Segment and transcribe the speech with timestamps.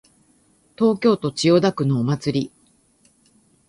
[0.79, 2.51] 東京都千代田区のお祭り